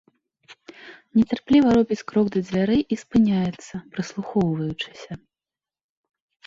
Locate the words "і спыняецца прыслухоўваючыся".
2.97-5.11